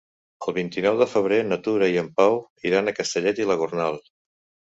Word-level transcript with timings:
El 0.45 0.53
vint-i-nou 0.53 0.95
de 1.01 1.07
febrer 1.11 1.37
na 1.49 1.59
Tura 1.67 1.89
i 1.95 1.99
en 2.03 2.09
Pau 2.21 2.39
iran 2.69 2.89
a 2.89 2.93
Castellet 3.01 3.45
i 3.45 3.47
la 3.51 3.61
Gornal. 3.63 4.01